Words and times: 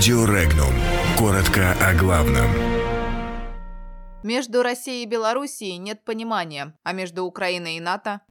Радио 0.00 0.24
Регнум. 0.24 0.72
Коротко 1.18 1.72
о 1.72 1.92
главном. 1.92 2.48
Между 4.22 4.62
Россией 4.62 5.02
и 5.02 5.06
Белоруссией 5.06 5.76
нет 5.76 6.06
понимания, 6.06 6.72
а 6.84 6.94
между 6.94 7.26
Украиной 7.26 7.76
и 7.76 7.80
НАТО... 7.80 8.22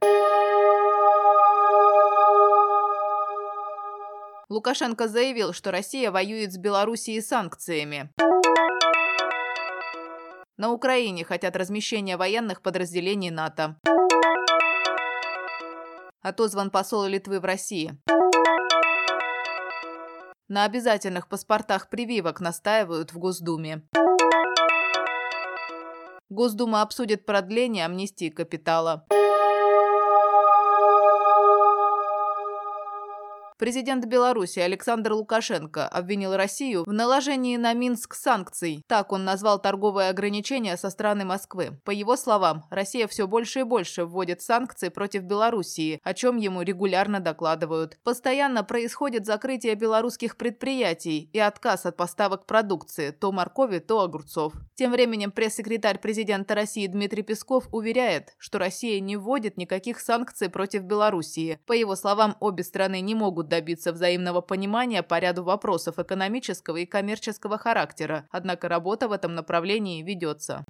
Лукашенко 4.48 5.06
заявил, 5.06 5.52
что 5.52 5.70
Россия 5.70 6.10
воюет 6.10 6.52
с 6.52 6.58
Белоруссией 6.58 7.22
санкциями. 7.22 8.10
На 10.56 10.72
Украине 10.72 11.24
хотят 11.24 11.54
размещения 11.54 12.16
военных 12.16 12.62
подразделений 12.62 13.30
НАТО. 13.30 13.78
Отозван 16.20 16.72
посол 16.72 17.04
Литвы 17.04 17.38
в 17.38 17.44
России. 17.44 17.96
На 20.50 20.64
обязательных 20.64 21.28
паспортах 21.28 21.88
прививок 21.88 22.40
настаивают 22.40 23.12
в 23.12 23.18
Госдуме. 23.20 23.82
Госдума 26.28 26.82
обсудит 26.82 27.24
продление 27.24 27.84
амнистии 27.84 28.30
капитала. 28.30 29.06
Президент 33.60 34.06
Беларуси 34.06 34.58
Александр 34.58 35.12
Лукашенко 35.12 35.86
обвинил 35.86 36.34
Россию 36.34 36.84
в 36.86 36.92
наложении 36.94 37.58
на 37.58 37.74
Минск 37.74 38.14
санкций. 38.14 38.82
Так 38.86 39.12
он 39.12 39.26
назвал 39.26 39.60
торговые 39.60 40.08
ограничения 40.08 40.78
со 40.78 40.88
стороны 40.88 41.26
Москвы. 41.26 41.78
По 41.84 41.90
его 41.90 42.16
словам, 42.16 42.64
Россия 42.70 43.06
все 43.06 43.26
больше 43.26 43.60
и 43.60 43.64
больше 43.64 44.06
вводит 44.06 44.40
санкции 44.40 44.88
против 44.88 45.24
Белоруссии, 45.24 46.00
о 46.02 46.14
чем 46.14 46.38
ему 46.38 46.62
регулярно 46.62 47.20
докладывают. 47.20 47.98
Постоянно 48.02 48.64
происходит 48.64 49.26
закрытие 49.26 49.74
белорусских 49.74 50.38
предприятий 50.38 51.28
и 51.30 51.38
отказ 51.38 51.84
от 51.84 51.98
поставок 51.98 52.46
продукции, 52.46 53.10
то 53.10 53.30
моркови, 53.30 53.80
то 53.80 54.00
огурцов. 54.00 54.54
Тем 54.74 54.90
временем 54.90 55.32
пресс-секретарь 55.32 55.98
президента 55.98 56.54
России 56.54 56.86
Дмитрий 56.86 57.22
Песков 57.22 57.68
уверяет, 57.72 58.34
что 58.38 58.58
Россия 58.58 59.00
не 59.00 59.18
вводит 59.18 59.58
никаких 59.58 60.00
санкций 60.00 60.48
против 60.48 60.84
Белоруссии. 60.84 61.60
По 61.66 61.74
его 61.74 61.94
словам, 61.94 62.38
обе 62.40 62.64
страны 62.64 63.02
не 63.02 63.14
могут 63.14 63.49
добиться 63.50 63.92
взаимного 63.92 64.40
понимания 64.40 65.02
по 65.02 65.18
ряду 65.18 65.44
вопросов 65.44 65.98
экономического 65.98 66.78
и 66.78 66.86
коммерческого 66.86 67.58
характера, 67.58 68.26
однако 68.30 68.68
работа 68.68 69.08
в 69.08 69.12
этом 69.12 69.34
направлении 69.34 70.02
ведется. 70.02 70.64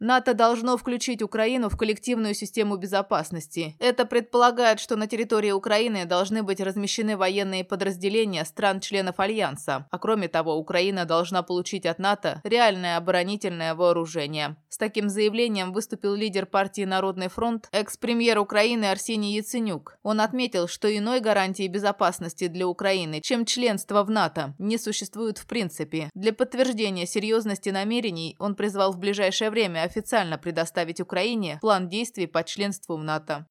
НАТО 0.00 0.32
должно 0.32 0.78
включить 0.78 1.20
Украину 1.20 1.68
в 1.68 1.76
коллективную 1.76 2.32
систему 2.32 2.76
безопасности. 2.76 3.76
Это 3.78 4.06
предполагает, 4.06 4.80
что 4.80 4.96
на 4.96 5.06
территории 5.06 5.50
Украины 5.50 6.06
должны 6.06 6.42
быть 6.42 6.60
размещены 6.60 7.18
военные 7.18 7.64
подразделения 7.64 8.46
стран-членов 8.46 9.20
Альянса. 9.20 9.86
А 9.90 9.98
кроме 9.98 10.28
того, 10.28 10.56
Украина 10.56 11.04
должна 11.04 11.42
получить 11.42 11.84
от 11.84 11.98
НАТО 11.98 12.40
реальное 12.44 12.96
оборонительное 12.96 13.74
вооружение. 13.74 14.56
С 14.70 14.78
таким 14.78 15.10
заявлением 15.10 15.74
выступил 15.74 16.14
лидер 16.14 16.46
партии 16.46 16.86
«Народный 16.86 17.28
фронт», 17.28 17.68
экс-премьер 17.70 18.38
Украины 18.38 18.86
Арсений 18.86 19.36
Яценюк. 19.36 19.98
Он 20.02 20.22
отметил, 20.22 20.66
что 20.66 20.88
иной 20.96 21.20
гарантии 21.20 21.68
безопасности 21.68 22.46
для 22.46 22.66
Украины, 22.66 23.20
чем 23.20 23.44
членство 23.44 24.02
в 24.02 24.10
НАТО, 24.10 24.54
не 24.58 24.78
существует 24.78 25.36
в 25.36 25.46
принципе. 25.46 26.08
Для 26.14 26.32
подтверждения 26.32 27.06
серьезности 27.06 27.68
намерений 27.68 28.34
он 28.38 28.54
призвал 28.54 28.92
в 28.92 28.98
ближайшее 28.98 29.50
время 29.50 29.89
официально 29.90 30.38
предоставить 30.38 31.00
Украине 31.00 31.58
план 31.60 31.88
действий 31.88 32.26
по 32.26 32.44
членству 32.44 32.96
в 32.96 33.02
НАТО. 33.02 33.46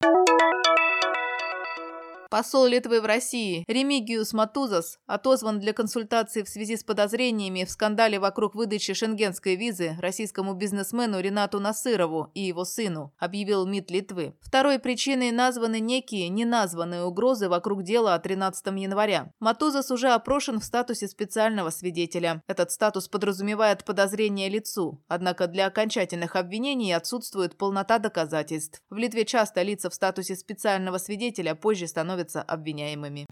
Посол 2.30 2.66
Литвы 2.66 3.00
в 3.00 3.06
России 3.06 3.64
Ремигиус 3.66 4.32
Матузас 4.34 5.00
отозван 5.08 5.58
для 5.58 5.72
консультации 5.72 6.44
в 6.44 6.48
связи 6.48 6.76
с 6.76 6.84
подозрениями 6.84 7.64
в 7.64 7.70
скандале 7.72 8.20
вокруг 8.20 8.54
выдачи 8.54 8.94
шенгенской 8.94 9.56
визы 9.56 9.96
российскому 9.98 10.54
бизнесмену 10.54 11.18
Ренату 11.18 11.58
Насырову 11.58 12.30
и 12.34 12.42
его 12.42 12.64
сыну, 12.64 13.12
объявил 13.18 13.66
МИД 13.66 13.90
Литвы. 13.90 14.34
Второй 14.42 14.78
причиной 14.78 15.32
названы 15.32 15.80
некие 15.80 16.28
неназванные 16.28 17.02
угрозы 17.02 17.48
вокруг 17.48 17.82
дела 17.82 18.14
от 18.14 18.22
13 18.22 18.64
января. 18.76 19.32
Матузас 19.40 19.90
уже 19.90 20.10
опрошен 20.10 20.60
в 20.60 20.64
статусе 20.64 21.08
специального 21.08 21.70
свидетеля. 21.70 22.44
Этот 22.46 22.70
статус 22.70 23.08
подразумевает 23.08 23.84
подозрение 23.84 24.48
лицу, 24.48 25.02
однако 25.08 25.48
для 25.48 25.66
окончательных 25.66 26.36
обвинений 26.36 26.92
отсутствует 26.92 27.58
полнота 27.58 27.98
доказательств. 27.98 28.80
В 28.88 28.98
Литве 28.98 29.24
часто 29.24 29.62
лица 29.62 29.90
в 29.90 29.94
статусе 29.94 30.36
специального 30.36 30.98
свидетеля 30.98 31.56
позже 31.56 31.88
становятся 31.88 32.19
становятся 32.20 32.42
обвиняемыми. 32.42 33.26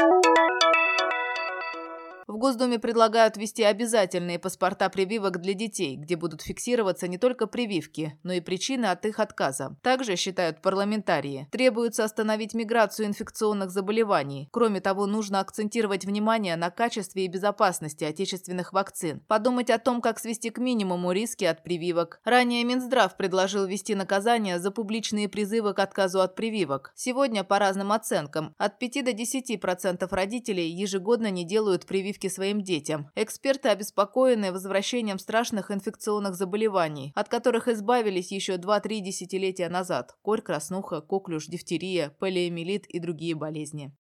В 2.29 2.37
Госдуме 2.37 2.79
предлагают 2.79 3.39
ввести 3.39 3.63
обязательные 3.63 4.39
паспорта 4.39 4.91
прививок 4.91 5.41
для 5.41 5.55
детей, 5.55 5.97
где 5.97 6.15
будут 6.15 6.43
фиксироваться 6.43 7.09
не 7.09 7.17
только 7.17 7.47
прививки, 7.47 8.19
но 8.23 8.35
и 8.35 8.43
причины 8.43 8.85
от 8.85 9.07
их 9.07 9.19
отказа. 9.19 9.79
Также, 9.83 10.15
считают 10.17 10.61
парламентарии, 10.61 11.49
требуется 11.51 12.05
остановить 12.05 12.53
миграцию 12.53 13.07
инфекционных 13.07 13.71
заболеваний. 13.71 14.51
Кроме 14.53 14.83
того, 14.83 15.07
нужно 15.07 15.41
акцентировать 15.41 16.05
внимание 16.05 16.57
на 16.57 16.69
качестве 16.69 17.25
и 17.25 17.29
безопасности 17.29 18.05
отечественных 18.05 18.75
вакцин, 18.75 19.21
подумать 19.21 19.71
о 19.71 19.79
том, 19.79 20.03
как 20.03 20.19
свести 20.19 20.51
к 20.51 20.59
минимуму 20.59 21.13
риски 21.13 21.47
от 21.47 21.63
прививок. 21.63 22.21
Ранее 22.25 22.63
Минздрав 22.63 23.17
предложил 23.17 23.65
ввести 23.65 23.95
наказание 23.95 24.59
за 24.59 24.71
публичные 24.71 25.31
призывы 25.31 25.73
к 25.73 25.79
отказу 25.79 26.21
от 26.21 26.35
прививок. 26.35 26.93
Сегодня, 26.95 27.43
по 27.43 27.59
разным 27.59 27.91
оценкам, 27.91 28.55
от 28.59 28.79
5 28.79 29.03
до 29.07 29.13
10% 29.13 30.07
родителей 30.11 30.69
ежегодно 30.69 31.31
не 31.31 31.47
делают 31.47 31.87
прививки 31.87 32.18
прививки 32.19 32.29
своим 32.29 32.63
детям. 32.63 33.11
Эксперты 33.15 33.69
обеспокоены 33.69 34.53
возвращением 34.53 35.19
страшных 35.19 35.71
инфекционных 35.71 36.35
заболеваний, 36.35 37.13
от 37.15 37.29
которых 37.29 37.69
избавились 37.69 38.33
еще 38.33 38.57
2-3 38.57 39.01
десятилетия 39.01 39.69
назад. 39.69 40.17
Корь, 40.23 40.43
краснуха, 40.43 41.01
коклюш, 41.01 41.47
дифтерия, 41.47 42.11
полиомиелит 42.19 42.87
и 42.87 42.99
другие 42.99 43.35
болезни. 43.35 43.93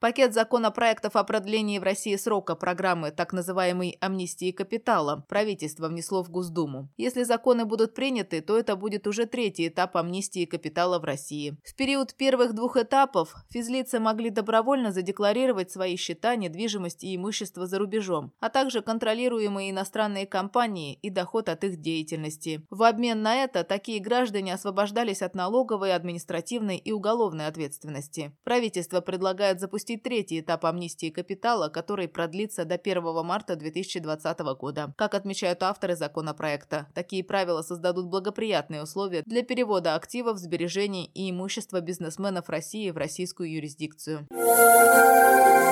Пакет 0.00 0.32
законопроектов 0.32 1.14
о 1.14 1.24
продлении 1.24 1.78
в 1.78 1.82
России 1.82 2.16
срока 2.16 2.54
программы 2.54 3.10
так 3.10 3.34
называемой 3.34 3.98
амнистии 4.00 4.50
капитала 4.50 5.26
правительство 5.28 5.88
внесло 5.88 6.24
в 6.24 6.30
Госдуму. 6.30 6.88
Если 6.96 7.22
законы 7.22 7.66
будут 7.66 7.92
приняты, 7.92 8.40
то 8.40 8.58
это 8.58 8.76
будет 8.76 9.06
уже 9.06 9.26
третий 9.26 9.68
этап 9.68 9.98
амнистии 9.98 10.46
капитала 10.46 10.98
в 10.98 11.04
России. 11.04 11.58
В 11.66 11.74
период 11.74 12.14
первых 12.14 12.54
двух 12.54 12.78
этапов 12.78 13.34
физлицы 13.50 14.00
могли 14.00 14.30
добровольно 14.30 14.90
задекларировать 14.90 15.70
свои 15.70 15.96
счета, 15.96 16.34
недвижимость 16.34 17.04
и 17.04 17.14
имущество 17.14 17.66
за 17.66 17.78
рубежом, 17.78 18.32
а 18.40 18.48
также 18.48 18.80
контролируемые 18.80 19.70
иностранные 19.70 20.26
компании 20.26 20.94
и 21.02 21.10
доход 21.10 21.50
от 21.50 21.62
их 21.64 21.78
деятельности. 21.78 22.66
В 22.70 22.84
обмен 22.84 23.20
на 23.20 23.44
это 23.44 23.64
такие 23.64 24.00
граждане 24.00 24.54
освобождались 24.54 25.20
от 25.20 25.34
налоговой, 25.34 25.94
административной 25.94 26.78
и 26.78 26.90
уголовной 26.90 27.48
ответственности. 27.48 28.34
Правительство 28.44 29.02
предлагает 29.02 29.60
запустить 29.60 29.89
запустить 29.90 30.02
третий 30.02 30.40
этап 30.40 30.64
амнистии 30.64 31.10
капитала, 31.10 31.68
который 31.68 32.08
продлится 32.08 32.64
до 32.64 32.74
1 32.74 33.02
марта 33.24 33.56
2020 33.56 34.38
года. 34.58 34.92
Как 34.96 35.14
отмечают 35.14 35.62
авторы 35.62 35.96
законопроекта, 35.96 36.86
такие 36.94 37.24
правила 37.24 37.62
создадут 37.62 38.06
благоприятные 38.06 38.82
условия 38.82 39.22
для 39.26 39.42
перевода 39.42 39.94
активов, 39.94 40.38
сбережений 40.38 41.10
и 41.14 41.30
имущества 41.30 41.80
бизнесменов 41.80 42.48
России 42.48 42.90
в 42.90 42.96
российскую 42.96 43.50
юрисдикцию. 43.52 44.26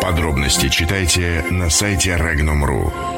Подробности 0.03 0.69
читайте 0.69 1.45
на 1.51 1.71
сайте 1.71 2.17
Regnum.ru. 2.17 3.18